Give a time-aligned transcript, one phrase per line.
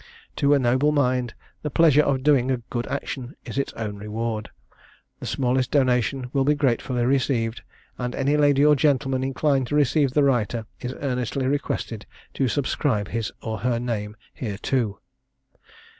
[0.37, 4.49] To a noble mind, the pleasure of doing a good action is its own reward.
[5.19, 7.61] The smallest donation will be gratefully received,
[7.99, 13.09] and any lady or gentleman inclined to relieve the writer is earnestly requested to subscribe
[13.09, 14.99] his or her name hereto.'